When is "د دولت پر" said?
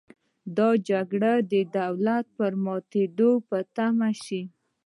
1.51-2.53